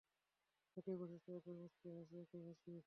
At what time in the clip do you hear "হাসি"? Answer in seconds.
1.89-2.15, 2.47-2.73